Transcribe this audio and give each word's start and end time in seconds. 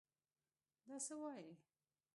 دا 0.87 0.95
څه 1.05 1.13
وايې. 1.21 1.51